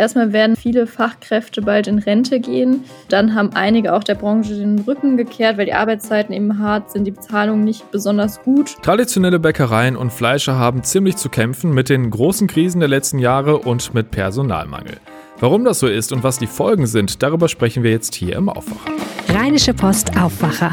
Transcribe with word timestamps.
erstmal 0.00 0.32
werden 0.32 0.56
viele 0.56 0.86
Fachkräfte 0.86 1.62
bald 1.62 1.86
in 1.86 1.98
Rente 1.98 2.40
gehen. 2.40 2.84
Dann 3.08 3.34
haben 3.34 3.50
einige 3.54 3.94
auch 3.94 4.02
der 4.02 4.16
Branche 4.16 4.54
den 4.54 4.80
Rücken 4.80 5.16
gekehrt, 5.16 5.58
weil 5.58 5.66
die 5.66 5.74
Arbeitszeiten 5.74 6.34
eben 6.34 6.58
hart 6.58 6.90
sind, 6.90 7.04
die 7.04 7.12
Bezahlung 7.12 7.62
nicht 7.62 7.90
besonders 7.90 8.42
gut. 8.42 8.76
Traditionelle 8.82 9.38
Bäckereien 9.38 9.96
und 9.96 10.12
Fleischer 10.12 10.58
haben 10.58 10.82
ziemlich 10.82 11.16
zu 11.16 11.28
kämpfen 11.28 11.72
mit 11.72 11.88
den 11.88 12.10
großen 12.10 12.48
Krisen 12.48 12.80
der 12.80 12.88
letzten 12.88 13.18
Jahre 13.18 13.58
und 13.58 13.94
mit 13.94 14.10
Personalmangel. 14.10 14.96
Warum 15.38 15.64
das 15.64 15.78
so 15.78 15.86
ist 15.86 16.12
und 16.12 16.22
was 16.22 16.38
die 16.38 16.46
Folgen 16.46 16.86
sind, 16.86 17.22
darüber 17.22 17.48
sprechen 17.48 17.82
wir 17.82 17.90
jetzt 17.90 18.14
hier 18.14 18.36
im 18.36 18.48
Aufwacher. 18.48 18.90
Rheinische 19.28 19.72
Post 19.72 20.18
Aufwacher. 20.18 20.72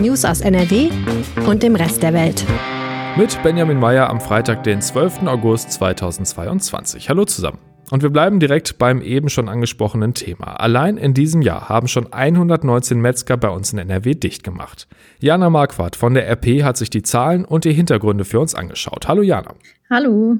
News 0.00 0.24
aus 0.24 0.40
NRW 0.40 0.90
und 1.46 1.62
dem 1.62 1.76
Rest 1.76 2.02
der 2.02 2.12
Welt 2.12 2.44
mit 3.16 3.42
Benjamin 3.42 3.78
Meyer 3.78 4.08
am 4.08 4.20
Freitag, 4.20 4.62
den 4.62 4.80
12. 4.80 5.26
August 5.26 5.72
2022. 5.72 7.08
Hallo 7.08 7.24
zusammen. 7.24 7.58
Und 7.92 8.02
wir 8.02 8.08
bleiben 8.08 8.40
direkt 8.40 8.78
beim 8.78 9.02
eben 9.02 9.28
schon 9.28 9.50
angesprochenen 9.50 10.14
Thema. 10.14 10.54
Allein 10.58 10.96
in 10.96 11.12
diesem 11.12 11.42
Jahr 11.42 11.68
haben 11.68 11.88
schon 11.88 12.10
119 12.10 12.98
Metzger 12.98 13.36
bei 13.36 13.50
uns 13.50 13.70
in 13.74 13.78
NRW 13.78 14.14
dicht 14.14 14.42
gemacht. 14.42 14.88
Jana 15.18 15.50
Marquardt 15.50 15.94
von 15.96 16.14
der 16.14 16.26
RP 16.26 16.62
hat 16.62 16.78
sich 16.78 16.88
die 16.88 17.02
Zahlen 17.02 17.44
und 17.44 17.66
die 17.66 17.74
Hintergründe 17.74 18.24
für 18.24 18.40
uns 18.40 18.54
angeschaut. 18.54 19.08
Hallo 19.08 19.20
Jana. 19.20 19.52
Hallo. 19.90 20.38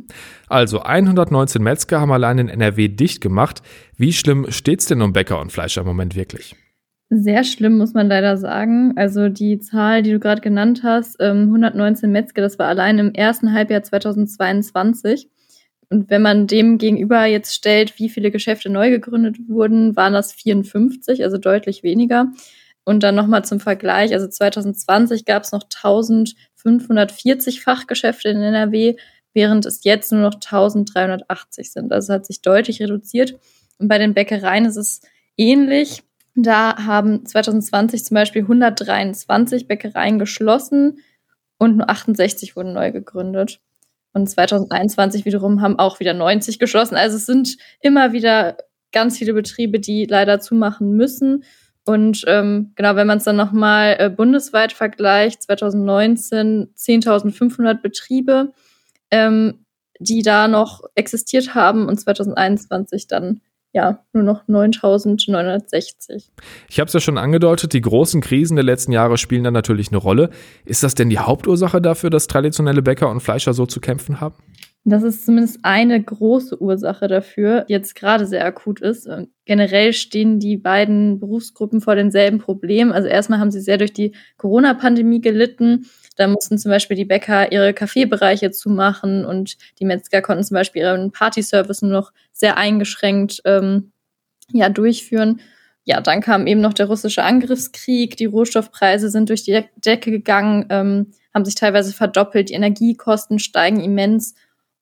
Also 0.49 0.81
119 0.81 1.63
Metzger 1.63 2.01
haben 2.01 2.11
allein 2.11 2.39
in 2.39 2.49
NRW 2.49 2.89
dicht 2.89 3.21
gemacht. 3.21 3.61
Wie 3.99 4.15
schlimm 4.15 4.47
steht's 4.49 4.87
denn 4.87 5.03
um 5.03 5.13
Bäcker 5.13 5.39
und 5.39 5.53
Fleischer 5.53 5.83
im 5.83 5.89
Moment 5.89 6.17
wirklich? 6.17 6.57
Sehr 7.11 7.45
schlimm, 7.45 7.77
muss 7.77 7.93
man 7.93 8.09
leider 8.09 8.39
sagen. 8.39 8.95
Also 8.97 9.29
die 9.29 9.59
Zahl, 9.59 10.01
die 10.01 10.13
du 10.13 10.21
gerade 10.21 10.41
genannt 10.41 10.81
hast, 10.85 11.21
119 11.21 12.07
ähm, 12.07 12.13
Metzger, 12.13 12.41
das 12.41 12.59
war 12.59 12.69
allein 12.69 12.99
im 12.99 13.13
ersten 13.13 13.53
Halbjahr 13.53 13.83
2022. 13.83 15.29
Und 15.93 16.09
wenn 16.09 16.23
man 16.23 16.47
dem 16.47 16.79
gegenüber 16.79 17.27
jetzt 17.27 17.55
stellt, 17.55 17.99
wie 17.99 18.09
viele 18.09 18.31
Geschäfte 18.31 18.71
neu 18.71 18.89
gegründet 18.89 19.37
wurden, 19.47 19.95
waren 19.95 20.15
das 20.15 20.33
54, 20.33 21.23
also 21.23 21.37
deutlich 21.37 21.83
weniger. 21.83 22.29
Und 22.85 23.03
dann 23.03 23.15
nochmal 23.15 23.45
zum 23.45 23.61
Vergleich, 23.61 24.15
also 24.15 24.27
2020 24.27 25.27
gab 25.27 25.43
es 25.43 25.53
noch 25.53 25.65
1540 25.65 27.61
Fachgeschäfte 27.61 28.31
in 28.31 28.41
NRW, 28.41 28.97
während 29.35 29.67
es 29.67 29.85
jetzt 29.85 30.13
nur 30.13 30.23
noch 30.23 30.37
1380 30.37 31.71
sind. 31.71 31.93
Also 31.93 32.15
hat 32.15 32.25
sich 32.25 32.41
deutlich 32.41 32.81
reduziert. 32.81 33.39
Und 33.79 33.89
bei 33.89 33.99
den 33.99 34.15
Bäckereien 34.15 34.65
ist 34.65 34.77
es 34.77 35.03
ähnlich. 35.37 36.03
Da 36.35 36.87
haben 36.87 37.27
2020 37.27 38.07
zum 38.07 38.15
Beispiel 38.15 38.43
123 38.43 39.69
Bäckereien 39.69 40.19
geschlossen 40.19 41.01
und 41.59 41.77
nur 41.77 41.91
68 41.91 42.57
wurden 42.57 42.73
neu 42.73 42.93
gegründet. 42.93 43.61
Und 44.13 44.29
2021 44.29 45.25
wiederum 45.25 45.63
haben 45.63 45.79
auch 45.79 46.01
wieder 46.01 46.15
90 46.15 46.59
geschlossen. 46.59 46.97
Also 46.97 47.17
es 47.17 47.27
sind 47.27 47.57
immer 47.81 48.13
wieder 48.13 48.57
ganz 48.93 49.19
viele 49.19 49.33
Betriebe, 49.33 49.81
die 49.81 50.05
leider 50.05 50.41
zumachen 50.41 50.93
müssen. 50.93 51.45
Und 51.85 52.25
ähm, 52.29 52.73
genau, 52.77 52.95
wenn 52.95 53.07
man 53.07 53.19
es 53.19 53.25
dann 53.25 53.37
nochmal 53.37 53.97
äh, 53.99 54.11
bundesweit 54.11 54.73
vergleicht, 54.73 55.43
2019 55.43 56.73
10.500 56.77 57.81
Betriebe, 57.81 58.53
ähm, 59.11 59.65
die 59.99 60.23
da 60.23 60.47
noch 60.47 60.83
existiert 60.95 61.55
haben 61.55 61.89
und 61.89 61.99
2021 61.99 63.09
dann 63.09 63.41
ja, 63.73 64.05
nur 64.13 64.23
noch 64.23 64.47
9.960. 64.49 66.29
Ich 66.69 66.79
habe 66.79 66.89
es 66.89 66.93
ja 66.93 67.01
schon 67.01 67.19
angedeutet, 67.19 67.73
die 67.73 67.81
großen 67.81 68.21
Krisen 68.21 68.57
der 68.57 68.65
letzten 68.65 68.93
Jahre 68.93 69.17
spielen 69.17 69.45
da 69.45 69.51
natürlich 69.51 69.89
eine 69.89 69.99
Rolle. 69.99 70.31
Ist 70.65 70.83
das 70.83 70.95
denn 70.95 71.09
die 71.09 71.19
Hauptursache 71.19 71.81
dafür, 71.81 72.11
dass 72.11 72.27
traditionelle 72.27 72.83
Bäcker 72.83 73.11
und 73.11 73.21
Fleischer 73.21 73.55
so 73.55 73.65
zu 73.67 73.81
kämpfen 73.81 74.21
haben? 74.21 74.35
Das 74.85 75.05
ist 75.05 75.25
zumindest 75.25 75.61
eine 75.63 76.03
große 76.03 76.61
Ursache 76.61 77.07
dafür, 77.07 77.65
die 77.69 77.73
jetzt 77.73 77.95
gerade 77.95 78.27
sehr 78.27 78.45
akut 78.45 78.81
ist. 78.81 79.09
Generell 79.45 79.93
stehen 79.93 80.41
die 80.41 80.57
beiden 80.57 81.21
Berufsgruppen 81.21 81.81
vor 81.81 81.95
denselben 81.95 82.39
Problemen. 82.39 82.91
Also 82.91 83.07
erstmal 83.07 83.39
haben 83.39 83.53
sie 83.53 83.61
sehr 83.61 83.79
durch 83.79 83.93
die 83.93 84.13
Corona-Pandemie 84.39 85.21
gelitten 85.21 85.87
da 86.17 86.27
mussten 86.27 86.59
zum 86.59 86.71
Beispiel 86.71 86.97
die 86.97 87.05
Bäcker 87.05 87.53
ihre 87.53 87.73
Kaffeebereiche 87.73 88.51
zumachen 88.51 89.25
und 89.25 89.57
die 89.79 89.85
Metzger 89.85 90.23
konnten 90.23 90.45
zum 90.45 90.55
Beispiel 90.55 90.83
ihren 90.83 91.13
Partyservice 91.13 91.83
nur 91.83 91.93
noch 91.93 92.13
sehr 92.33 92.57
eingeschränkt 92.57 93.43
ähm, 93.45 93.93
ja, 94.53 94.69
durchführen. 94.69 95.41
Ja, 95.85 96.01
dann 96.01 96.21
kam 96.21 96.47
eben 96.47 96.61
noch 96.61 96.75
der 96.75 96.87
russische 96.87 97.25
Angriffskrieg, 97.25 98.17
die 98.17 98.27
Rohstoffpreise 98.27 99.11
sind 99.11 99.29
durch 99.29 99.43
die 99.43 99.65
Decke 99.77 100.11
gegangen, 100.11 100.67
ähm, 100.71 101.13
haben 101.35 101.45
sich 101.45 101.55
teilweise 101.55 101.93
verdoppelt, 101.93 102.51
die 102.51 102.55
Energiekosten 102.55 103.39
steigen 103.39 103.81
immens. 103.81 104.35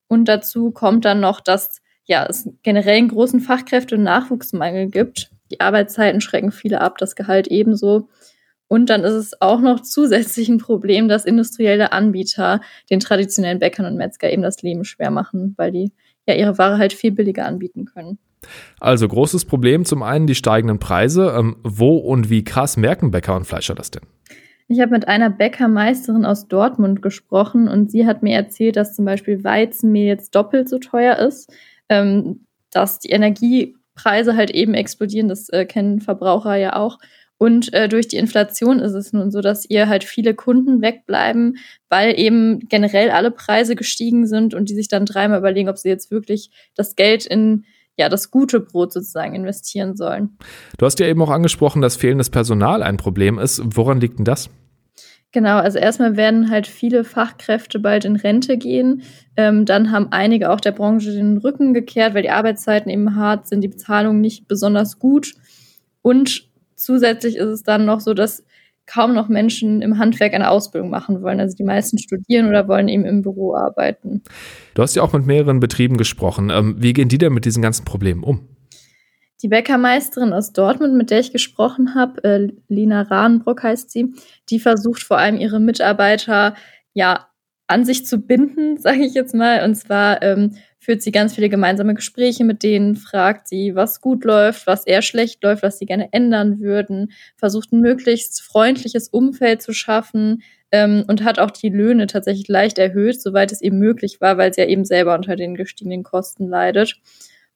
Und 0.08 0.26
dazu 0.26 0.72
kommt 0.72 1.04
dann 1.04 1.20
noch, 1.20 1.40
dass 1.40 1.80
ja, 2.04 2.26
es 2.28 2.48
generell 2.62 2.98
einen 2.98 3.08
großen 3.08 3.40
Fachkräfte- 3.40 3.94
und 3.94 4.02
Nachwuchsmangel 4.02 4.88
gibt. 4.88 5.30
Die 5.50 5.60
Arbeitszeiten 5.60 6.20
schrecken 6.20 6.52
viele 6.52 6.80
ab, 6.80 6.98
das 6.98 7.14
Gehalt 7.14 7.46
ebenso. 7.46 8.08
Und 8.72 8.88
dann 8.88 9.02
ist 9.02 9.14
es 9.14 9.42
auch 9.42 9.60
noch 9.60 9.80
zusätzlich 9.80 10.48
ein 10.48 10.58
Problem, 10.58 11.08
dass 11.08 11.24
industrielle 11.24 11.90
Anbieter 11.90 12.60
den 12.88 13.00
traditionellen 13.00 13.58
Bäckern 13.58 13.84
und 13.84 13.96
Metzger 13.96 14.30
eben 14.32 14.42
das 14.42 14.62
Leben 14.62 14.84
schwer 14.84 15.10
machen, 15.10 15.54
weil 15.56 15.72
die 15.72 15.90
ja 16.24 16.34
ihre 16.34 16.56
Ware 16.56 16.78
halt 16.78 16.92
viel 16.92 17.10
billiger 17.10 17.46
anbieten 17.46 17.84
können. 17.84 18.20
Also 18.78 19.08
großes 19.08 19.44
Problem, 19.44 19.84
zum 19.84 20.04
einen 20.04 20.28
die 20.28 20.36
steigenden 20.36 20.78
Preise. 20.78 21.34
Ähm, 21.36 21.56
wo 21.64 21.96
und 21.96 22.30
wie 22.30 22.44
krass 22.44 22.76
merken 22.76 23.10
Bäcker 23.10 23.34
und 23.34 23.44
Fleischer 23.44 23.74
das 23.74 23.90
denn? 23.90 24.02
Ich 24.68 24.80
habe 24.80 24.92
mit 24.92 25.08
einer 25.08 25.30
Bäckermeisterin 25.30 26.24
aus 26.24 26.46
Dortmund 26.46 27.02
gesprochen 27.02 27.66
und 27.66 27.90
sie 27.90 28.06
hat 28.06 28.22
mir 28.22 28.36
erzählt, 28.36 28.76
dass 28.76 28.94
zum 28.94 29.04
Beispiel 29.04 29.42
Weizenmehl 29.42 30.06
jetzt 30.06 30.36
doppelt 30.36 30.68
so 30.68 30.78
teuer 30.78 31.16
ist, 31.16 31.52
ähm, 31.88 32.46
dass 32.70 33.00
die 33.00 33.10
Energiepreise 33.10 34.36
halt 34.36 34.52
eben 34.52 34.74
explodieren, 34.74 35.28
das 35.28 35.48
äh, 35.48 35.66
kennen 35.66 36.00
Verbraucher 36.00 36.54
ja 36.54 36.76
auch 36.76 36.98
und 37.42 37.72
äh, 37.72 37.88
durch 37.88 38.06
die 38.06 38.18
Inflation 38.18 38.80
ist 38.80 38.92
es 38.92 39.14
nun 39.14 39.30
so, 39.30 39.40
dass 39.40 39.64
ihr 39.64 39.88
halt 39.88 40.04
viele 40.04 40.34
Kunden 40.34 40.82
wegbleiben, 40.82 41.56
weil 41.88 42.20
eben 42.20 42.68
generell 42.68 43.10
alle 43.10 43.30
Preise 43.30 43.76
gestiegen 43.76 44.26
sind 44.26 44.52
und 44.52 44.68
die 44.68 44.74
sich 44.74 44.88
dann 44.88 45.06
dreimal 45.06 45.38
überlegen, 45.38 45.70
ob 45.70 45.78
sie 45.78 45.88
jetzt 45.88 46.10
wirklich 46.10 46.50
das 46.74 46.96
Geld 46.96 47.24
in 47.24 47.64
ja, 47.96 48.10
das 48.10 48.30
gute 48.30 48.60
Brot 48.60 48.92
sozusagen 48.92 49.34
investieren 49.34 49.96
sollen. 49.96 50.36
Du 50.76 50.84
hast 50.84 51.00
ja 51.00 51.06
eben 51.06 51.22
auch 51.22 51.30
angesprochen, 51.30 51.80
dass 51.80 51.96
fehlendes 51.96 52.28
Personal 52.28 52.82
ein 52.82 52.98
Problem 52.98 53.38
ist. 53.38 53.62
Woran 53.64 54.00
liegt 54.00 54.18
denn 54.18 54.26
das? 54.26 54.50
Genau, 55.32 55.56
also 55.56 55.78
erstmal 55.78 56.18
werden 56.18 56.50
halt 56.50 56.66
viele 56.66 57.04
Fachkräfte 57.04 57.78
bald 57.78 58.04
in 58.04 58.16
Rente 58.16 58.58
gehen. 58.58 59.02
Ähm, 59.38 59.64
dann 59.64 59.92
haben 59.92 60.08
einige 60.10 60.50
auch 60.50 60.60
der 60.60 60.72
Branche 60.72 61.12
den 61.12 61.38
Rücken 61.38 61.72
gekehrt, 61.72 62.12
weil 62.12 62.22
die 62.22 62.30
Arbeitszeiten 62.30 62.90
eben 62.90 63.16
hart 63.16 63.48
sind, 63.48 63.62
die 63.62 63.68
Bezahlung 63.68 64.20
nicht 64.20 64.46
besonders 64.46 64.98
gut. 64.98 65.32
Und 66.02 66.49
zusätzlich 66.80 67.36
ist 67.36 67.48
es 67.48 67.62
dann 67.62 67.84
noch 67.84 68.00
so, 68.00 68.14
dass 68.14 68.44
kaum 68.86 69.14
noch 69.14 69.28
Menschen 69.28 69.82
im 69.82 69.98
Handwerk 69.98 70.34
eine 70.34 70.50
Ausbildung 70.50 70.90
machen 70.90 71.22
wollen. 71.22 71.38
Also 71.38 71.56
die 71.56 71.64
meisten 71.64 71.98
studieren 71.98 72.48
oder 72.48 72.66
wollen 72.66 72.88
eben 72.88 73.04
im 73.04 73.22
Büro 73.22 73.54
arbeiten. 73.54 74.22
Du 74.74 74.82
hast 74.82 74.96
ja 74.96 75.02
auch 75.02 75.12
mit 75.12 75.26
mehreren 75.26 75.60
Betrieben 75.60 75.96
gesprochen. 75.96 76.50
Ähm, 76.50 76.76
wie 76.78 76.92
gehen 76.92 77.08
die 77.08 77.18
denn 77.18 77.32
mit 77.32 77.44
diesen 77.44 77.62
ganzen 77.62 77.84
Problemen 77.84 78.24
um? 78.24 78.48
Die 79.42 79.48
Bäckermeisterin 79.48 80.32
aus 80.32 80.52
Dortmund, 80.52 80.94
mit 80.96 81.10
der 81.10 81.20
ich 81.20 81.32
gesprochen 81.32 81.94
habe, 81.94 82.22
äh, 82.24 82.48
Lina 82.68 83.02
Rahnbrock 83.02 83.62
heißt 83.62 83.90
sie, 83.90 84.12
die 84.50 84.58
versucht 84.58 85.02
vor 85.02 85.18
allem 85.18 85.36
ihre 85.36 85.60
Mitarbeiter 85.60 86.54
ja 86.92 87.28
an 87.66 87.84
sich 87.84 88.04
zu 88.04 88.18
binden, 88.18 88.76
sage 88.80 89.04
ich 89.04 89.14
jetzt 89.14 89.34
mal. 89.34 89.64
Und 89.64 89.76
zwar 89.76 90.22
ähm, 90.22 90.56
führt 90.80 91.02
sie 91.02 91.12
ganz 91.12 91.34
viele 91.34 91.50
gemeinsame 91.50 91.94
Gespräche 91.94 92.42
mit 92.42 92.62
denen, 92.62 92.96
fragt 92.96 93.46
sie, 93.46 93.74
was 93.74 94.00
gut 94.00 94.24
läuft, 94.24 94.66
was 94.66 94.86
eher 94.86 95.02
schlecht 95.02 95.42
läuft, 95.42 95.62
was 95.62 95.78
sie 95.78 95.86
gerne 95.86 96.08
ändern 96.12 96.60
würden, 96.60 97.12
versucht 97.36 97.72
ein 97.72 97.80
möglichst 97.80 98.40
freundliches 98.40 99.08
Umfeld 99.08 99.60
zu 99.60 99.74
schaffen 99.74 100.42
ähm, 100.72 101.04
und 101.06 101.22
hat 101.22 101.38
auch 101.38 101.50
die 101.50 101.68
Löhne 101.68 102.06
tatsächlich 102.06 102.48
leicht 102.48 102.78
erhöht, 102.78 103.20
soweit 103.20 103.52
es 103.52 103.60
eben 103.60 103.78
möglich 103.78 104.20
war, 104.22 104.38
weil 104.38 104.54
sie 104.54 104.62
ja 104.62 104.66
eben 104.66 104.86
selber 104.86 105.14
unter 105.14 105.36
den 105.36 105.54
gestiegenen 105.54 106.02
Kosten 106.02 106.48
leidet. 106.48 106.96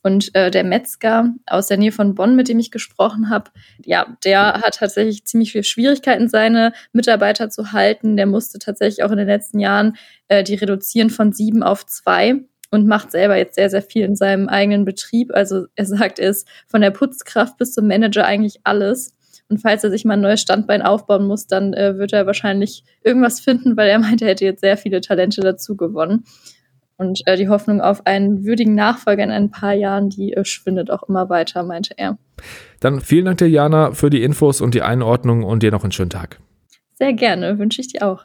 Und 0.03 0.35
äh, 0.35 0.51
der 0.51 0.65
Metzger 0.65 1.33
aus 1.47 1.69
der 1.69 1.79
Nähe 1.79 1.91
von 1.91 2.15
Bonn, 2.15 2.37
mit 2.37 2.49
dem 2.49 2.59
ich 2.59 2.71
gesprochen 2.71 3.31
habe, 3.31 3.51
ja, 3.87 4.19
der 4.23 4.61
hat 4.61 4.75
tatsächlich 4.75 5.25
ziemlich 5.25 5.53
viele 5.53 5.65
Schwierigkeiten, 5.65 6.29
seine 6.29 6.75
Mitarbeiter 6.93 7.49
zu 7.49 7.73
halten. 7.73 8.19
Der 8.19 8.27
musste 8.27 8.59
tatsächlich 8.59 9.03
auch 9.03 9.11
in 9.13 9.17
den 9.17 9.27
letzten 9.27 9.61
Jahren 9.61 9.97
äh, 10.29 10.45
die 10.45 10.57
reduzieren 10.57 11.09
von 11.09 11.33
sieben 11.33 11.63
auf 11.63 11.87
zwei 11.87 12.45
und 12.75 12.87
macht 12.87 13.13
selber 13.13 13.37
jetzt 13.37 13.55
sehr, 13.55 13.71
sehr 13.71 13.83
viel 13.83 14.05
in 14.05 14.17
seinem 14.17 14.49
eigenen 14.49 14.85
Betrieb. 14.85 15.31
Also 15.33 15.67
er 15.77 15.87
sagt, 15.87 16.19
er 16.19 16.31
ist 16.31 16.49
von 16.67 16.81
der 16.81 16.91
Putzkraft 16.91 17.57
bis 17.57 17.73
zum 17.73 17.87
Manager 17.87 18.27
eigentlich 18.27 18.61
alles. 18.65 19.15
Und 19.49 19.59
falls 19.59 19.85
er 19.85 19.91
sich 19.91 20.05
mal 20.05 20.15
ein 20.15 20.21
neues 20.21 20.41
Standbein 20.41 20.83
aufbauen 20.83 21.27
muss, 21.27 21.47
dann 21.47 21.73
äh, 21.75 21.99
wird 21.99 22.13
er 22.13 22.27
wahrscheinlich 22.27 22.83
irgendwas 23.03 23.41
finden, 23.41 23.77
weil 23.77 23.89
er 23.89 23.99
meint, 23.99 24.23
er 24.23 24.29
hätte 24.29 24.45
jetzt 24.45 24.61
sehr 24.61 24.77
viele 24.77 25.01
Talente 25.01 25.41
dazu 25.41 25.77
gewonnen. 25.77 26.25
Und 26.97 27.23
äh, 27.27 27.37
die 27.37 27.49
Hoffnung 27.49 27.81
auf 27.81 28.07
einen 28.07 28.45
würdigen 28.45 28.75
Nachfolger 28.75 29.23
in 29.23 29.31
ein 29.31 29.51
paar 29.51 29.75
Jahren, 29.75 30.11
die 30.11 30.33
äh, 30.33 30.45
schwindet 30.45 30.91
auch 30.91 31.05
immer 31.05 31.29
weiter, 31.29 31.63
meinte 31.63 31.95
er. 31.97 32.19
Dann 32.81 33.01
vielen 33.01 33.27
Dank 33.27 33.39
dir, 33.39 33.49
Jana, 33.49 33.93
für 33.93 34.11
die 34.11 34.23
Infos 34.23 34.61
und 34.61 34.75
die 34.75 34.83
Einordnung 34.83 35.45
und 35.45 35.63
dir 35.63 35.71
noch 35.71 35.83
einen 35.83 35.93
schönen 35.93 36.11
Tag. 36.11 36.41
Sehr 36.95 37.13
gerne, 37.13 37.59
wünsche 37.59 37.81
ich 37.81 37.89
dir 37.89 38.07
auch. 38.07 38.25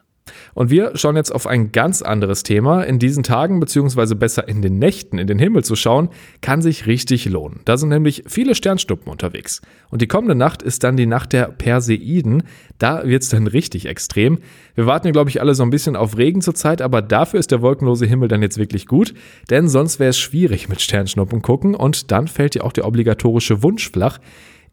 Und 0.54 0.70
wir 0.70 0.92
schauen 0.96 1.16
jetzt 1.16 1.34
auf 1.34 1.46
ein 1.46 1.72
ganz 1.72 2.02
anderes 2.02 2.42
Thema. 2.42 2.82
In 2.82 2.98
diesen 2.98 3.22
Tagen, 3.22 3.60
beziehungsweise 3.60 4.16
besser 4.16 4.48
in 4.48 4.62
den 4.62 4.78
Nächten 4.78 5.18
in 5.18 5.26
den 5.26 5.38
Himmel 5.38 5.64
zu 5.64 5.76
schauen, 5.76 6.08
kann 6.40 6.62
sich 6.62 6.86
richtig 6.86 7.26
lohnen. 7.26 7.60
Da 7.64 7.76
sind 7.76 7.88
nämlich 7.88 8.24
viele 8.26 8.54
Sternschnuppen 8.54 9.10
unterwegs. 9.10 9.60
Und 9.90 10.02
die 10.02 10.08
kommende 10.08 10.34
Nacht 10.34 10.62
ist 10.62 10.84
dann 10.84 10.96
die 10.96 11.06
Nacht 11.06 11.32
der 11.32 11.46
Perseiden. 11.46 12.44
Da 12.78 13.04
wird's 13.04 13.28
dann 13.28 13.46
richtig 13.46 13.86
extrem. 13.86 14.38
Wir 14.74 14.86
warten 14.86 15.06
ja, 15.06 15.12
glaube 15.12 15.30
ich, 15.30 15.40
alle 15.40 15.54
so 15.54 15.62
ein 15.62 15.70
bisschen 15.70 15.96
auf 15.96 16.16
Regen 16.16 16.40
zurzeit, 16.40 16.82
aber 16.82 17.02
dafür 17.02 17.40
ist 17.40 17.50
der 17.50 17.62
wolkenlose 17.62 18.06
Himmel 18.06 18.28
dann 18.28 18.42
jetzt 18.42 18.58
wirklich 18.58 18.86
gut. 18.86 19.14
Denn 19.50 19.68
sonst 19.68 19.98
wäre 19.98 20.10
es 20.10 20.18
schwierig 20.18 20.68
mit 20.68 20.80
Sternschnuppen 20.80 21.42
gucken 21.42 21.74
und 21.74 22.10
dann 22.10 22.28
fällt 22.28 22.54
ja 22.54 22.62
auch 22.62 22.72
der 22.72 22.86
obligatorische 22.86 23.62
Wunsch 23.62 23.90
flach. 23.90 24.18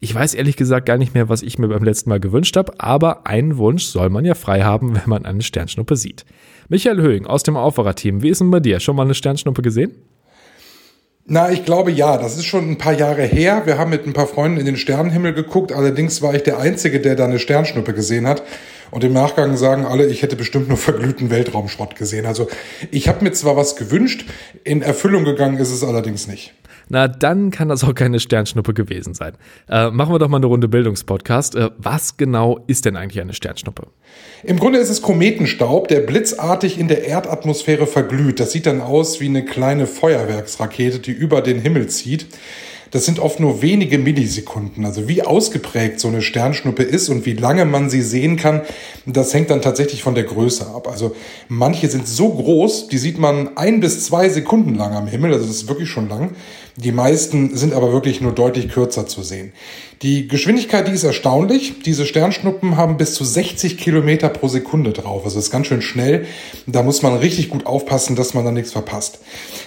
Ich 0.00 0.14
weiß 0.14 0.34
ehrlich 0.34 0.56
gesagt 0.56 0.86
gar 0.86 0.96
nicht 0.96 1.14
mehr, 1.14 1.28
was 1.28 1.42
ich 1.42 1.58
mir 1.58 1.66
beim 1.66 1.82
letzten 1.82 2.10
Mal 2.10 2.20
gewünscht 2.20 2.56
habe, 2.56 2.72
aber 2.78 3.26
einen 3.26 3.56
Wunsch 3.56 3.84
soll 3.84 4.10
man 4.10 4.24
ja 4.24 4.34
frei 4.34 4.62
haben, 4.62 4.94
wenn 4.94 5.08
man 5.08 5.24
eine 5.24 5.42
Sternschnuppe 5.42 5.96
sieht. 5.96 6.24
Michael 6.68 7.00
Höhing 7.00 7.26
aus 7.26 7.42
dem 7.42 7.56
Aufwacherteam, 7.56 8.22
wie 8.22 8.28
ist 8.28 8.40
denn 8.40 8.50
bei 8.50 8.60
dir? 8.60 8.78
Schon 8.78 8.94
mal 8.94 9.02
eine 9.02 9.14
Sternschnuppe 9.14 9.62
gesehen? 9.62 9.92
Na, 11.30 11.50
ich 11.50 11.64
glaube 11.64 11.90
ja. 11.90 12.16
Das 12.16 12.36
ist 12.36 12.46
schon 12.46 12.70
ein 12.70 12.78
paar 12.78 12.94
Jahre 12.94 13.22
her. 13.22 13.62
Wir 13.66 13.76
haben 13.76 13.90
mit 13.90 14.06
ein 14.06 14.14
paar 14.14 14.26
Freunden 14.26 14.58
in 14.58 14.66
den 14.66 14.76
Sternenhimmel 14.76 15.34
geguckt. 15.34 15.72
Allerdings 15.72 16.22
war 16.22 16.34
ich 16.34 16.42
der 16.42 16.58
Einzige, 16.58 17.00
der 17.00 17.16
da 17.16 17.24
eine 17.24 17.38
Sternschnuppe 17.38 17.92
gesehen 17.92 18.26
hat. 18.26 18.42
Und 18.90 19.04
im 19.04 19.12
Nachgang 19.12 19.56
sagen 19.58 19.84
alle, 19.84 20.06
ich 20.06 20.22
hätte 20.22 20.36
bestimmt 20.36 20.68
nur 20.68 20.78
verglühten 20.78 21.28
Weltraumschrott 21.28 21.96
gesehen. 21.96 22.24
Also 22.24 22.48
ich 22.90 23.08
habe 23.08 23.24
mir 23.24 23.32
zwar 23.32 23.56
was 23.56 23.76
gewünscht, 23.76 24.24
in 24.64 24.80
Erfüllung 24.80 25.24
gegangen 25.24 25.58
ist 25.58 25.70
es 25.70 25.84
allerdings 25.84 26.28
nicht 26.28 26.54
na 26.88 27.08
dann 27.08 27.50
kann 27.50 27.68
das 27.68 27.84
auch 27.84 27.94
keine 27.94 28.20
Sternschnuppe 28.20 28.74
gewesen 28.74 29.14
sein. 29.14 29.34
Äh, 29.68 29.90
machen 29.90 30.14
wir 30.14 30.18
doch 30.18 30.28
mal 30.28 30.38
eine 30.38 30.46
Runde 30.46 30.68
Bildungspodcast. 30.68 31.54
Äh, 31.56 31.70
was 31.78 32.16
genau 32.16 32.60
ist 32.66 32.84
denn 32.84 32.96
eigentlich 32.96 33.20
eine 33.20 33.34
Sternschnuppe? 33.34 33.88
Im 34.44 34.58
Grunde 34.58 34.78
ist 34.78 34.90
es 34.90 35.02
Kometenstaub, 35.02 35.88
der 35.88 36.00
blitzartig 36.00 36.78
in 36.78 36.88
der 36.88 37.06
Erdatmosphäre 37.06 37.86
verglüht. 37.86 38.40
Das 38.40 38.52
sieht 38.52 38.66
dann 38.66 38.80
aus 38.80 39.20
wie 39.20 39.26
eine 39.26 39.44
kleine 39.44 39.86
Feuerwerksrakete, 39.86 40.98
die 40.98 41.12
über 41.12 41.42
den 41.42 41.60
Himmel 41.60 41.88
zieht. 41.88 42.26
Das 42.90 43.04
sind 43.04 43.18
oft 43.18 43.38
nur 43.38 43.60
wenige 43.60 43.98
Millisekunden. 43.98 44.86
Also 44.86 45.08
wie 45.08 45.22
ausgeprägt 45.22 46.00
so 46.00 46.08
eine 46.08 46.22
Sternschnuppe 46.22 46.82
ist 46.82 47.08
und 47.08 47.26
wie 47.26 47.34
lange 47.34 47.64
man 47.64 47.90
sie 47.90 48.00
sehen 48.00 48.36
kann, 48.36 48.62
das 49.04 49.34
hängt 49.34 49.50
dann 49.50 49.60
tatsächlich 49.60 50.02
von 50.02 50.14
der 50.14 50.24
Größe 50.24 50.66
ab. 50.66 50.88
Also 50.88 51.14
manche 51.48 51.88
sind 51.88 52.08
so 52.08 52.30
groß, 52.30 52.88
die 52.88 52.98
sieht 52.98 53.18
man 53.18 53.56
ein 53.56 53.80
bis 53.80 54.06
zwei 54.06 54.28
Sekunden 54.28 54.74
lang 54.74 54.94
am 54.94 55.06
Himmel. 55.06 55.32
Also 55.32 55.46
das 55.46 55.56
ist 55.56 55.68
wirklich 55.68 55.90
schon 55.90 56.08
lang. 56.08 56.30
Die 56.80 56.92
meisten 56.92 57.56
sind 57.56 57.74
aber 57.74 57.92
wirklich 57.92 58.20
nur 58.20 58.30
deutlich 58.30 58.68
kürzer 58.68 59.08
zu 59.08 59.24
sehen. 59.24 59.52
Die 60.02 60.28
Geschwindigkeit, 60.28 60.86
die 60.86 60.92
ist 60.92 61.02
erstaunlich. 61.02 61.82
Diese 61.84 62.06
Sternschnuppen 62.06 62.76
haben 62.76 62.96
bis 62.96 63.14
zu 63.14 63.24
60 63.24 63.78
Kilometer 63.78 64.28
pro 64.28 64.46
Sekunde 64.46 64.92
drauf. 64.92 65.24
Also 65.24 65.40
ist 65.40 65.50
ganz 65.50 65.66
schön 65.66 65.82
schnell. 65.82 66.26
Da 66.68 66.84
muss 66.84 67.02
man 67.02 67.16
richtig 67.16 67.48
gut 67.48 67.66
aufpassen, 67.66 68.14
dass 68.14 68.32
man 68.32 68.44
da 68.44 68.52
nichts 68.52 68.70
verpasst. 68.70 69.18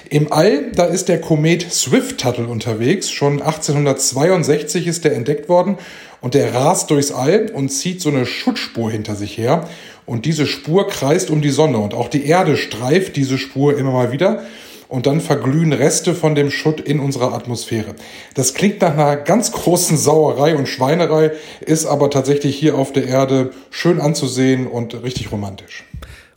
Im 0.10 0.32
All, 0.32 0.72
da 0.72 0.86
ist 0.86 1.10
der 1.10 1.20
Komet 1.20 1.70
Swift-Tuttle 1.70 2.48
unterwegs. 2.48 3.12
Schon 3.12 3.42
1862 3.42 4.88
ist 4.88 5.04
der 5.04 5.14
entdeckt 5.14 5.50
worden. 5.50 5.78
Und 6.22 6.34
der 6.34 6.54
rast 6.54 6.92
durchs 6.92 7.12
All 7.12 7.52
und 7.54 7.74
zieht 7.74 8.00
so 8.00 8.08
eine 8.08 8.26
Schutzspur 8.26 8.90
hinter 8.90 9.16
sich 9.16 9.38
her. 9.38 9.68
Und 10.06 10.26
diese 10.26 10.48
Spur 10.48 10.88
kreist 10.88 11.30
um 11.30 11.42
die 11.42 11.50
Sonne. 11.50 11.80
Und 11.80 11.94
auch 11.94 12.08
die 12.08 12.26
Erde 12.26 12.56
streift 12.56 13.18
diese 13.18 13.38
Spur 13.38 13.78
immer 13.78 13.92
mal 13.92 14.14
wieder 14.14 14.44
und 14.92 15.06
dann 15.08 15.22
verglühen 15.22 15.72
Reste 15.72 16.14
von 16.14 16.36
dem 16.36 16.52
Schutt 16.52 16.82
in 16.82 17.00
unserer 17.00 17.34
Atmosphäre. 17.34 17.96
Das 18.36 18.54
klingt 18.54 18.82
nach 18.82 18.94
einer 18.94 19.16
ganz 19.16 19.54
großen 19.54 19.98
Sauerei 19.98 20.56
und 20.56 20.68
Schweinerei, 20.68 21.32
ist 21.62 21.86
aber 21.86 22.10
tatsächlich 22.10 22.58
hier 22.58 22.76
auf 22.76 22.92
der 22.92 23.08
Erde 23.08 23.52
schön 23.70 24.02
anzusehen 24.02 24.68
und 24.68 25.02
richtig 25.02 25.32
romantisch. 25.32 25.86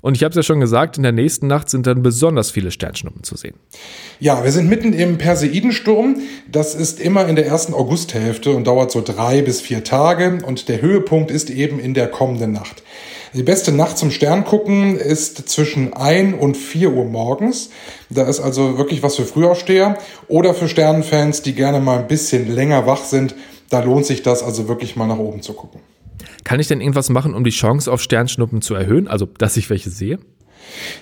Und 0.01 0.17
ich 0.17 0.23
habe 0.23 0.31
es 0.31 0.37
ja 0.37 0.43
schon 0.43 0.61
gesagt, 0.61 0.99
in 0.99 1.03
der 1.03 1.12
nächsten 1.12 1.47
Nacht 1.47 1.71
sind 1.71 1.87
dann 1.87 2.03
besonders 2.03 2.51
viele 2.51 2.71
Sternschnuppen 2.71 3.25
zu 3.25 3.37
sehen. 3.37 3.55
Ja, 4.21 4.45
wir 4.45 4.53
sind 4.53 4.69
mitten 4.69 4.93
im 4.93 5.17
Perseidensturm. 5.17 6.17
Das 6.53 6.75
ist 6.75 7.00
immer 7.00 7.27
in 7.27 7.37
der 7.37 7.47
ersten 7.47 7.73
Augusthälfte 7.73 8.50
und 8.50 8.67
dauert 8.67 8.91
so 8.91 9.00
drei 9.00 9.41
bis 9.41 9.62
vier 9.62 9.83
Tage. 9.83 10.41
Und 10.47 10.69
der 10.69 10.83
Höhepunkt 10.83 11.31
ist 11.31 11.49
eben 11.49 11.81
in 11.81 11.95
der 11.95 12.09
kommenden 12.09 12.53
Nacht. 12.53 12.83
Die 13.35 13.43
beste 13.43 13.73
Nacht 13.73 13.99
zum 13.99 14.13
Stern 14.13 14.45
gucken 14.45 14.97
ist 14.97 15.49
zwischen 15.49 15.93
1 15.93 16.41
und 16.41 16.57
4 16.57 16.93
Uhr 16.93 17.05
morgens. 17.05 17.71
Da 18.09 18.29
ist 18.29 18.39
also 18.39 18.79
wirklich 18.79 19.03
was 19.03 19.17
für 19.17 19.25
Frühaufsteher 19.25 19.99
oder 20.29 20.55
für 20.55 20.69
Sternenfans, 20.69 21.43
die 21.43 21.53
gerne 21.57 21.81
mal 21.81 21.99
ein 21.99 22.07
bisschen 22.07 22.55
länger 22.55 22.87
wach 22.87 23.03
sind. 23.03 23.35
Da 23.71 23.83
lohnt 23.83 24.07
sich 24.07 24.23
das 24.23 24.45
also 24.45 24.69
wirklich 24.69 24.95
mal 24.95 25.09
nach 25.09 25.19
oben 25.19 25.43
zu 25.43 25.53
gucken. 25.53 25.81
Kann 26.45 26.61
ich 26.61 26.69
denn 26.69 26.81
irgendwas 26.81 27.11
machen, 27.11 27.35
um 27.35 27.43
die 27.43 27.51
Chance 27.51 27.91
auf 27.91 28.01
Sternschnuppen 28.01 28.63
zu 28.63 28.77
erhöhen? 28.77 29.09
Also, 29.09 29.27
dass 29.27 29.57
ich 29.57 29.69
welche 29.69 29.91
sehe? 29.91 30.21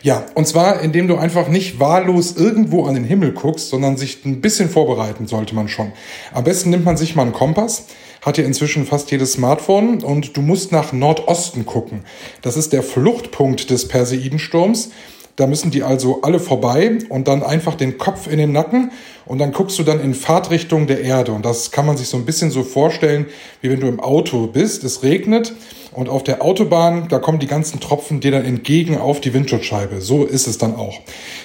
Ja, 0.02 0.24
und 0.34 0.46
zwar 0.46 0.80
indem 0.80 1.08
du 1.08 1.16
einfach 1.16 1.48
nicht 1.48 1.80
wahllos 1.80 2.34
irgendwo 2.36 2.84
an 2.84 2.94
den 2.94 3.04
Himmel 3.04 3.32
guckst, 3.32 3.68
sondern 3.68 3.98
sich 3.98 4.24
ein 4.24 4.40
bisschen 4.40 4.70
vorbereiten 4.70 5.26
sollte 5.26 5.54
man 5.54 5.68
schon. 5.68 5.92
Am 6.32 6.44
besten 6.44 6.70
nimmt 6.70 6.86
man 6.86 6.96
sich 6.96 7.14
mal 7.14 7.22
einen 7.22 7.32
Kompass, 7.32 7.86
hat 8.22 8.38
ja 8.38 8.44
inzwischen 8.44 8.86
fast 8.86 9.10
jedes 9.10 9.32
Smartphone 9.32 10.02
und 10.02 10.36
du 10.36 10.42
musst 10.42 10.72
nach 10.72 10.92
Nordosten 10.92 11.66
gucken. 11.66 12.04
Das 12.40 12.56
ist 12.56 12.72
der 12.72 12.82
Fluchtpunkt 12.82 13.68
des 13.68 13.88
Perseidensturms. 13.88 14.90
Da 15.36 15.46
müssen 15.46 15.70
die 15.70 15.82
also 15.82 16.20
alle 16.22 16.38
vorbei 16.38 16.98
und 17.08 17.26
dann 17.26 17.42
einfach 17.42 17.74
den 17.74 17.96
Kopf 17.96 18.26
in 18.26 18.38
den 18.38 18.52
Nacken 18.52 18.92
und 19.24 19.38
dann 19.38 19.52
guckst 19.52 19.78
du 19.78 19.82
dann 19.82 20.00
in 20.00 20.14
Fahrtrichtung 20.14 20.86
der 20.86 21.00
Erde. 21.02 21.32
Und 21.32 21.46
das 21.46 21.70
kann 21.70 21.86
man 21.86 21.96
sich 21.96 22.08
so 22.08 22.18
ein 22.18 22.26
bisschen 22.26 22.50
so 22.50 22.62
vorstellen, 22.62 23.26
wie 23.62 23.70
wenn 23.70 23.80
du 23.80 23.86
im 23.86 24.00
Auto 24.00 24.46
bist, 24.46 24.84
es 24.84 25.02
regnet 25.02 25.54
und 25.92 26.08
auf 26.08 26.22
der 26.22 26.42
Autobahn, 26.42 27.08
da 27.08 27.18
kommen 27.18 27.38
die 27.38 27.46
ganzen 27.46 27.80
Tropfen 27.80 28.20
dir 28.20 28.30
dann 28.30 28.44
entgegen 28.44 28.98
auf 28.98 29.20
die 29.20 29.32
Windschutzscheibe. 29.32 30.00
So 30.00 30.24
ist 30.24 30.46
es 30.46 30.58
dann 30.58 30.76
auch, 30.76 30.98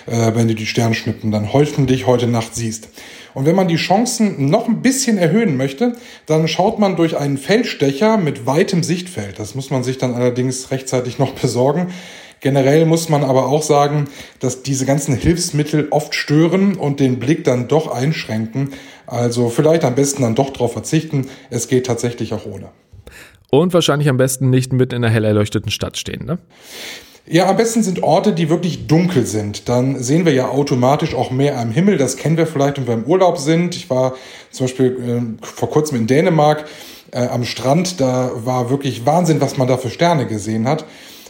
äh, 0.06 0.36
wenn 0.36 0.48
du 0.48 0.56
die 0.56 0.66
Sternschnuppen 0.66 1.32
dann 1.32 1.54
hoffentlich 1.54 2.08
heute 2.08 2.28
Nacht 2.28 2.56
siehst. 2.56 2.90
Und 3.34 3.46
wenn 3.46 3.56
man 3.56 3.68
die 3.68 3.76
Chancen 3.76 4.50
noch 4.50 4.68
ein 4.68 4.82
bisschen 4.82 5.18
erhöhen 5.18 5.58
möchte, 5.58 5.94
dann 6.26 6.48
schaut 6.48 6.80
man 6.80 6.96
durch 6.96 7.18
einen 7.18 7.38
Feldstecher 7.38 8.18
mit 8.18 8.48
weitem 8.48 8.82
Sichtfeld. 8.82 9.38
Das 9.38 9.54
muss 9.54 9.70
man 9.70 9.84
sich 9.84 9.98
dann 9.98 10.16
allerdings 10.16 10.72
rechtzeitig 10.72 11.20
noch 11.20 11.34
besorgen. 11.34 11.90
Generell 12.40 12.86
muss 12.86 13.10
man 13.10 13.24
aber 13.24 13.48
auch 13.48 13.64
sagen, 13.64 14.08
dass 14.40 14.64
diese 14.64 14.86
ganzen 14.86 15.16
Hilfsmittel 15.16 15.88
oft 15.90 16.14
stören 16.14 16.76
und 16.76 17.00
den 17.00 17.20
Blick 17.20 17.44
dann 17.44 17.68
doch 17.68 17.88
einschränken. 17.88 18.74
Also 19.08 19.50
vielleicht 19.50 19.84
am 19.84 19.96
besten 19.96 20.22
dann 20.22 20.36
doch 20.36 20.52
darauf 20.52 20.74
verzichten. 20.74 21.30
Es 21.50 21.68
geht 21.68 21.86
tatsächlich 21.86 22.34
auch 22.34 22.46
ohne. 22.46 22.70
Und 23.50 23.74
wahrscheinlich 23.74 24.10
am 24.10 24.18
besten 24.18 24.50
nicht 24.50 24.74
mitten 24.74 24.96
in 24.96 25.04
einer 25.04 25.14
hell 25.14 25.24
erleuchteten 25.24 25.72
Stadt 25.72 25.98
stehen, 25.98 26.26
ne? 26.26 26.38
Ja, 27.30 27.50
am 27.50 27.58
besten 27.58 27.84
sind 27.84 28.04
Orte, 28.04 28.32
die 28.32 28.50
wirklich 28.50 28.88
dunkel 28.88 29.26
sind. 29.26 29.68
Dann 29.68 30.02
sehen 30.02 30.26
wir 30.26 30.32
ja 30.32 30.48
automatisch 30.48 31.14
auch 31.14 31.30
mehr 31.30 31.60
am 31.60 31.72
Himmel. 31.72 31.98
Das 31.98 32.16
kennen 32.16 32.38
wir 32.38 32.48
vielleicht, 32.48 32.78
wenn 32.78 32.88
wir 32.88 32.94
im 32.94 33.04
Urlaub 33.04 33.38
sind. 33.38 33.76
Ich 33.76 33.90
war 33.90 34.16
zum 34.50 34.66
Beispiel 34.66 35.38
äh, 35.42 35.46
vor 35.46 35.70
kurzem 35.70 35.98
in 35.98 36.08
Dänemark 36.08 36.64
äh, 37.12 37.28
am 37.28 37.44
Strand. 37.44 38.00
Da 38.00 38.32
war 38.34 38.70
wirklich 38.70 39.06
Wahnsinn, 39.06 39.42
was 39.42 39.58
man 39.58 39.68
da 39.68 39.76
für 39.76 39.90
Sterne 39.90 40.26
gesehen 40.26 40.70
hat. 40.70 40.86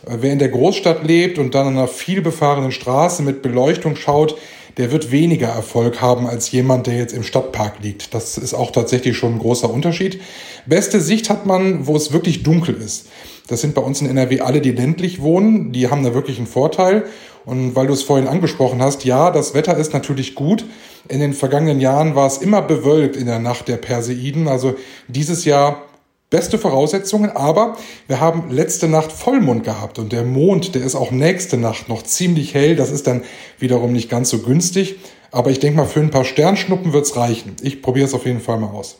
Äh, 0.07 0.17
wer 0.21 0.33
in 0.33 0.39
der 0.39 0.49
Großstadt 0.49 1.03
lebt 1.03 1.37
und 1.37 1.55
dann 1.55 1.67
an 1.67 1.77
einer 1.77 1.87
vielbefahrenen 1.87 2.71
Straße 2.71 3.23
mit 3.23 3.41
Beleuchtung 3.41 3.95
schaut, 3.95 4.37
der 4.77 4.91
wird 4.91 5.11
weniger 5.11 5.47
Erfolg 5.47 6.01
haben 6.01 6.27
als 6.27 6.51
jemand, 6.51 6.85
der 6.85 6.97
jetzt 6.97 7.13
im 7.13 7.23
Stadtpark 7.23 7.79
liegt. 7.81 8.13
Das 8.13 8.37
ist 8.37 8.53
auch 8.53 8.71
tatsächlich 8.71 9.17
schon 9.17 9.33
ein 9.33 9.39
großer 9.39 9.69
Unterschied. 9.69 10.21
Beste 10.67 11.01
Sicht 11.01 11.31
hat 11.31 11.47
man, 11.47 11.87
wo 11.87 11.95
es 11.95 12.13
wirklich 12.13 12.43
dunkel 12.43 12.75
ist. 12.75 13.07
Das 13.47 13.61
sind 13.61 13.73
bei 13.73 13.81
uns 13.81 14.01
in 14.01 14.09
NRW 14.09 14.41
alle, 14.41 14.61
die 14.61 14.71
ländlich 14.71 15.21
wohnen. 15.21 15.71
Die 15.71 15.89
haben 15.89 16.03
da 16.03 16.13
wirklich 16.13 16.37
einen 16.37 16.47
Vorteil. 16.47 17.05
Und 17.45 17.75
weil 17.75 17.87
du 17.87 17.93
es 17.93 18.03
vorhin 18.03 18.27
angesprochen 18.27 18.81
hast, 18.81 19.03
ja, 19.05 19.31
das 19.31 19.53
Wetter 19.53 19.77
ist 19.77 19.93
natürlich 19.93 20.35
gut. 20.35 20.65
In 21.07 21.21
den 21.21 21.33
vergangenen 21.33 21.79
Jahren 21.79 22.13
war 22.13 22.27
es 22.27 22.37
immer 22.37 22.61
bewölkt 22.61 23.15
in 23.15 23.25
der 23.25 23.39
Nacht 23.39 23.69
der 23.69 23.77
Perseiden. 23.77 24.47
Also 24.47 24.75
dieses 25.07 25.45
Jahr 25.45 25.86
beste 26.29 26.57
Voraussetzungen, 26.57 27.31
aber 27.31 27.77
wir 28.07 28.19
haben 28.19 28.49
letzte 28.51 28.87
Nacht 28.87 29.11
Vollmond 29.11 29.63
gehabt 29.63 29.99
und 29.99 30.11
der 30.11 30.23
Mond, 30.23 30.75
der 30.75 30.83
ist 30.83 30.95
auch 30.95 31.11
nächste 31.11 31.57
Nacht 31.57 31.87
noch 31.89 32.03
ziemlich 32.03 32.53
hell. 32.53 32.75
Das 32.75 32.91
ist 32.91 33.07
dann 33.07 33.23
wiederum 33.59 33.93
nicht 33.93 34.09
ganz 34.09 34.29
so 34.29 34.39
günstig. 34.39 34.97
Aber 35.31 35.51
ich 35.51 35.59
denke 35.59 35.77
mal, 35.77 35.85
für 35.85 35.99
ein 35.99 36.09
paar 36.09 36.25
Sternschnuppen 36.25 36.93
wird's 36.93 37.15
reichen. 37.15 37.55
Ich 37.61 37.81
probiere 37.81 38.05
es 38.05 38.13
auf 38.13 38.25
jeden 38.25 38.39
Fall 38.39 38.59
mal 38.59 38.69
aus. 38.69 38.97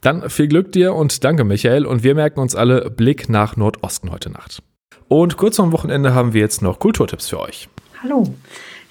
Dann 0.00 0.28
viel 0.30 0.48
Glück 0.48 0.72
dir 0.72 0.94
und 0.94 1.24
danke, 1.24 1.44
Michael. 1.44 1.86
Und 1.86 2.02
wir 2.02 2.14
merken 2.14 2.40
uns 2.40 2.54
alle 2.54 2.90
Blick 2.90 3.28
nach 3.28 3.56
Nordosten 3.56 4.10
heute 4.10 4.30
Nacht. 4.30 4.62
Und 5.08 5.36
kurz 5.36 5.56
vor 5.56 5.66
dem 5.66 5.72
Wochenende 5.72 6.14
haben 6.14 6.32
wir 6.32 6.40
jetzt 6.40 6.62
noch 6.62 6.78
Kulturtipps 6.78 7.28
für 7.28 7.40
euch. 7.40 7.68
Hallo. 8.02 8.34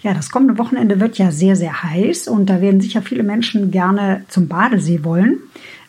Ja, 0.02 0.14
das 0.14 0.30
kommende 0.30 0.58
Wochenende 0.58 1.00
wird 1.00 1.18
ja 1.18 1.32
sehr, 1.32 1.56
sehr 1.56 1.82
heiß 1.82 2.28
und 2.28 2.48
da 2.48 2.62
werden 2.62 2.80
sicher 2.80 3.02
viele 3.02 3.24
Menschen 3.24 3.72
gerne 3.72 4.24
zum 4.30 4.48
Badesee 4.48 5.04
wollen. 5.04 5.40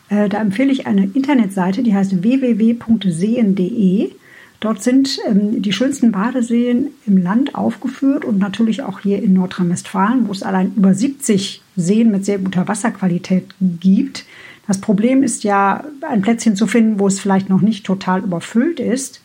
Äh, 0.09 0.29
da 0.29 0.39
empfehle 0.41 0.71
ich 0.71 0.87
eine 0.87 1.05
Internetseite, 1.13 1.83
die 1.83 1.93
heißt 1.93 2.23
www.seen.de. 2.23 4.11
Dort 4.59 4.81
sind 4.81 5.19
ähm, 5.27 5.61
die 5.61 5.73
schönsten 5.73 6.11
Badeseen 6.11 6.87
im 7.05 7.17
Land 7.17 7.53
aufgeführt 7.55 8.25
und 8.25 8.39
natürlich 8.39 8.81
auch 8.81 9.01
hier 9.01 9.21
in 9.21 9.33
Nordrhein-Westfalen, 9.33 10.27
wo 10.27 10.31
es 10.31 10.41
allein 10.41 10.73
über 10.75 10.93
70 10.93 11.61
Seen 11.75 12.09
mit 12.09 12.25
sehr 12.25 12.39
guter 12.39 12.67
Wasserqualität 12.67 13.45
gibt. 13.59 14.25
Das 14.67 14.81
Problem 14.81 15.21
ist 15.23 15.43
ja, 15.43 15.83
ein 16.01 16.21
Plätzchen 16.21 16.55
zu 16.55 16.65
finden, 16.67 16.99
wo 16.99 17.07
es 17.07 17.19
vielleicht 17.19 17.49
noch 17.49 17.61
nicht 17.61 17.85
total 17.85 18.21
überfüllt 18.23 18.79
ist. 18.79 19.21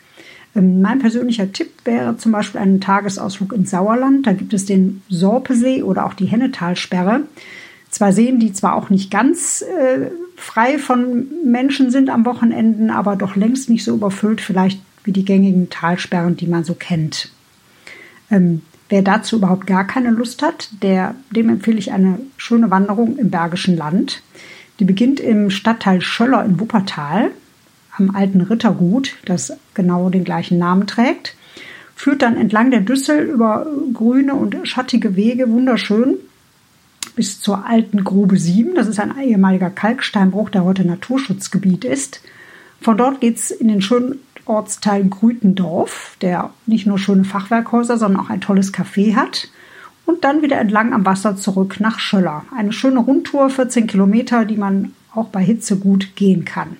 Ähm, 0.54 0.82
mein 0.82 0.98
persönlicher 0.98 1.50
Tipp 1.50 1.70
wäre 1.84 2.16
zum 2.18 2.32
Beispiel 2.32 2.60
ein 2.60 2.80
Tagesausflug 2.80 3.54
ins 3.54 3.70
Sauerland. 3.70 4.26
Da 4.26 4.32
gibt 4.32 4.52
es 4.52 4.66
den 4.66 5.02
Sorpesee 5.08 5.82
oder 5.82 6.04
auch 6.04 6.14
die 6.14 6.26
Hennetalsperre. 6.26 7.22
Zwei 7.90 8.12
Seen, 8.12 8.38
die 8.38 8.52
zwar 8.52 8.74
auch 8.74 8.90
nicht 8.90 9.10
ganz 9.10 9.62
äh, 9.62 10.10
frei 10.42 10.76
von 10.78 11.28
Menschen 11.44 11.90
sind 11.90 12.10
am 12.10 12.26
Wochenenden, 12.26 12.90
aber 12.90 13.14
doch 13.14 13.36
längst 13.36 13.70
nicht 13.70 13.84
so 13.84 13.94
überfüllt 13.94 14.40
vielleicht 14.40 14.80
wie 15.04 15.12
die 15.12 15.24
gängigen 15.24 15.70
Talsperren, 15.70 16.36
die 16.36 16.48
man 16.48 16.64
so 16.64 16.74
kennt. 16.74 17.30
Ähm, 18.30 18.62
wer 18.88 19.02
dazu 19.02 19.36
überhaupt 19.36 19.66
gar 19.66 19.86
keine 19.86 20.10
Lust 20.10 20.42
hat, 20.42 20.68
der, 20.82 21.14
dem 21.30 21.48
empfehle 21.48 21.78
ich 21.78 21.92
eine 21.92 22.18
schöne 22.36 22.70
Wanderung 22.70 23.18
im 23.18 23.30
Bergischen 23.30 23.76
Land. 23.76 24.22
Die 24.80 24.84
beginnt 24.84 25.20
im 25.20 25.48
Stadtteil 25.48 26.00
Schöller 26.00 26.44
in 26.44 26.58
Wuppertal 26.58 27.30
am 27.96 28.14
alten 28.14 28.40
Rittergut, 28.40 29.16
das 29.24 29.52
genau 29.74 30.10
den 30.10 30.24
gleichen 30.24 30.58
Namen 30.58 30.86
trägt, 30.88 31.36
führt 31.94 32.22
dann 32.22 32.36
entlang 32.36 32.70
der 32.72 32.80
Düssel 32.80 33.26
über 33.26 33.66
grüne 33.92 34.34
und 34.34 34.56
schattige 34.66 35.14
Wege 35.14 35.48
wunderschön 35.48 36.16
bis 37.14 37.40
zur 37.40 37.66
alten 37.66 38.04
Grube 38.04 38.38
7. 38.38 38.74
Das 38.74 38.88
ist 38.88 39.00
ein 39.00 39.18
ehemaliger 39.18 39.70
Kalksteinbruch, 39.70 40.50
der 40.50 40.64
heute 40.64 40.84
Naturschutzgebiet 40.84 41.84
ist. 41.84 42.20
Von 42.80 42.96
dort 42.96 43.20
geht 43.20 43.36
es 43.36 43.50
in 43.50 43.68
den 43.68 43.82
schönen 43.82 44.18
Ortsteil 44.44 45.04
Grütendorf, 45.04 46.16
der 46.20 46.50
nicht 46.66 46.86
nur 46.86 46.98
schöne 46.98 47.24
Fachwerkhäuser, 47.24 47.96
sondern 47.96 48.24
auch 48.24 48.30
ein 48.30 48.40
tolles 48.40 48.74
Café 48.74 49.14
hat. 49.14 49.48
Und 50.04 50.24
dann 50.24 50.42
wieder 50.42 50.58
entlang 50.58 50.92
am 50.92 51.06
Wasser 51.06 51.36
zurück 51.36 51.76
nach 51.78 52.00
Schöller. 52.00 52.44
Eine 52.56 52.72
schöne 52.72 52.98
Rundtour, 52.98 53.50
14 53.50 53.86
Kilometer, 53.86 54.44
die 54.44 54.56
man 54.56 54.92
auch 55.14 55.28
bei 55.28 55.42
Hitze 55.42 55.76
gut 55.76 56.16
gehen 56.16 56.44
kann. 56.44 56.76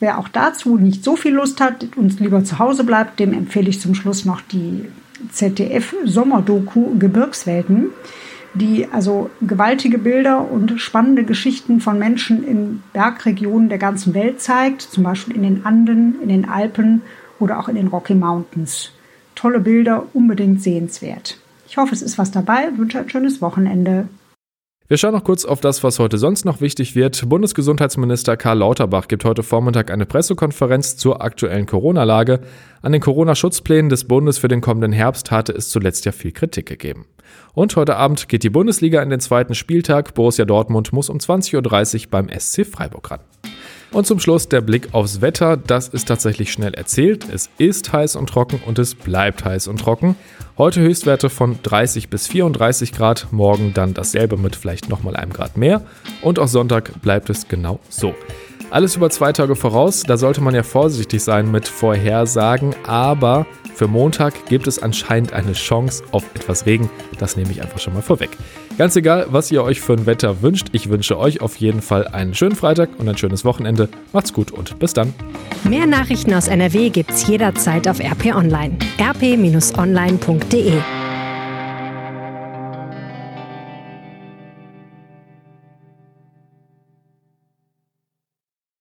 Wer 0.00 0.18
auch 0.18 0.28
dazu 0.28 0.76
nicht 0.78 1.04
so 1.04 1.14
viel 1.14 1.34
Lust 1.34 1.60
hat 1.60 1.86
und 1.94 2.18
lieber 2.18 2.42
zu 2.42 2.58
Hause 2.58 2.82
bleibt, 2.82 3.20
dem 3.20 3.32
empfehle 3.32 3.68
ich 3.68 3.80
zum 3.80 3.94
Schluss 3.94 4.24
noch 4.24 4.40
die 4.40 4.86
ZDF-Sommerdoku 5.30 6.98
Gebirgswelten, 6.98 7.90
die 8.54 8.86
also 8.90 9.30
gewaltige 9.40 9.98
Bilder 9.98 10.50
und 10.50 10.80
spannende 10.80 11.24
Geschichten 11.24 11.80
von 11.80 11.98
Menschen 11.98 12.46
in 12.46 12.82
Bergregionen 12.92 13.68
der 13.68 13.78
ganzen 13.78 14.14
Welt 14.14 14.40
zeigt, 14.40 14.82
zum 14.82 15.04
Beispiel 15.04 15.36
in 15.36 15.42
den 15.42 15.64
Anden, 15.64 16.20
in 16.20 16.28
den 16.28 16.48
Alpen 16.48 17.02
oder 17.38 17.58
auch 17.58 17.68
in 17.68 17.76
den 17.76 17.88
Rocky 17.88 18.14
Mountains. 18.14 18.92
Tolle 19.34 19.60
Bilder, 19.60 20.06
unbedingt 20.12 20.62
sehenswert. 20.62 21.38
Ich 21.66 21.78
hoffe, 21.78 21.94
es 21.94 22.02
ist 22.02 22.18
was 22.18 22.30
dabei, 22.30 22.68
wünsche 22.76 22.98
ein 22.98 23.08
schönes 23.08 23.40
Wochenende. 23.40 24.08
Wir 24.88 24.96
schauen 24.98 25.14
noch 25.14 25.24
kurz 25.24 25.44
auf 25.44 25.60
das, 25.60 25.84
was 25.84 25.98
heute 26.00 26.18
sonst 26.18 26.44
noch 26.44 26.60
wichtig 26.60 26.96
wird. 26.96 27.28
Bundesgesundheitsminister 27.28 28.36
Karl 28.36 28.58
Lauterbach 28.58 29.06
gibt 29.08 29.24
heute 29.24 29.42
Vormittag 29.42 29.90
eine 29.90 30.06
Pressekonferenz 30.06 30.96
zur 30.96 31.22
aktuellen 31.22 31.66
Corona-Lage. 31.66 32.40
An 32.82 32.92
den 32.92 33.00
Corona-Schutzplänen 33.00 33.88
des 33.88 34.04
Bundes 34.04 34.38
für 34.38 34.48
den 34.48 34.60
kommenden 34.60 34.92
Herbst 34.92 35.30
hatte 35.30 35.52
es 35.52 35.70
zuletzt 35.70 36.04
ja 36.04 36.12
viel 36.12 36.32
Kritik 36.32 36.66
gegeben. 36.66 37.06
Und 37.54 37.76
heute 37.76 37.96
Abend 37.96 38.28
geht 38.28 38.42
die 38.42 38.50
Bundesliga 38.50 39.00
in 39.02 39.10
den 39.10 39.20
zweiten 39.20 39.54
Spieltag. 39.54 40.14
Borussia 40.14 40.44
Dortmund 40.44 40.92
muss 40.92 41.08
um 41.08 41.18
20.30 41.18 42.04
Uhr 42.04 42.10
beim 42.10 42.28
SC 42.28 42.66
Freiburg 42.66 43.10
ran. 43.10 43.20
Und 43.92 44.06
zum 44.06 44.18
Schluss 44.20 44.48
der 44.48 44.62
Blick 44.62 44.88
aufs 44.92 45.20
Wetter. 45.20 45.58
Das 45.58 45.88
ist 45.88 46.08
tatsächlich 46.08 46.50
schnell 46.50 46.72
erzählt. 46.72 47.26
Es 47.30 47.50
ist 47.58 47.92
heiß 47.92 48.16
und 48.16 48.26
trocken 48.28 48.58
und 48.64 48.78
es 48.78 48.94
bleibt 48.94 49.44
heiß 49.44 49.68
und 49.68 49.80
trocken. 49.80 50.16
Heute 50.56 50.80
Höchstwerte 50.80 51.28
von 51.28 51.58
30 51.62 52.08
bis 52.08 52.26
34 52.26 52.92
Grad, 52.92 53.26
morgen 53.32 53.74
dann 53.74 53.92
dasselbe 53.92 54.38
mit 54.38 54.56
vielleicht 54.56 54.88
nochmal 54.88 55.14
einem 55.14 55.34
Grad 55.34 55.58
mehr. 55.58 55.82
Und 56.22 56.38
auch 56.38 56.48
Sonntag 56.48 57.02
bleibt 57.02 57.28
es 57.28 57.48
genau 57.48 57.80
so. 57.90 58.14
Alles 58.70 58.96
über 58.96 59.10
zwei 59.10 59.34
Tage 59.34 59.54
voraus, 59.56 60.02
da 60.02 60.16
sollte 60.16 60.40
man 60.40 60.54
ja 60.54 60.62
vorsichtig 60.62 61.22
sein 61.22 61.50
mit 61.50 61.68
Vorhersagen, 61.68 62.74
aber 62.86 63.46
für 63.74 63.88
Montag 63.88 64.46
gibt 64.46 64.66
es 64.66 64.80
anscheinend 64.80 65.32
eine 65.32 65.52
Chance 65.52 66.04
auf 66.12 66.24
etwas 66.34 66.66
Regen. 66.66 66.90
Das 67.18 67.36
nehme 67.36 67.50
ich 67.50 67.62
einfach 67.62 67.78
schon 67.78 67.94
mal 67.94 68.02
vorweg. 68.02 68.30
Ganz 68.78 68.96
egal, 68.96 69.26
was 69.30 69.50
ihr 69.50 69.62
euch 69.62 69.80
für 69.80 69.92
ein 69.92 70.06
Wetter 70.06 70.42
wünscht, 70.42 70.68
ich 70.72 70.88
wünsche 70.88 71.18
euch 71.18 71.40
auf 71.40 71.56
jeden 71.56 71.82
Fall 71.82 72.08
einen 72.08 72.34
schönen 72.34 72.56
Freitag 72.56 72.90
und 72.98 73.08
ein 73.08 73.18
schönes 73.18 73.44
Wochenende. 73.44 73.88
Macht's 74.12 74.32
gut 74.32 74.50
und 74.50 74.78
bis 74.78 74.92
dann. 74.92 75.12
Mehr 75.64 75.86
Nachrichten 75.86 76.32
aus 76.34 76.48
NRW 76.48 76.90
gibt's 76.90 77.26
jederzeit 77.26 77.88
auf 77.88 78.00
RP 78.00 78.34
Online. 78.34 78.76
rp-online.de 79.00 80.72